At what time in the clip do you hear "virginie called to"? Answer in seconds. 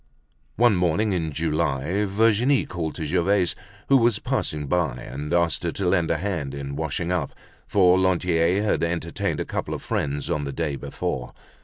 2.05-3.05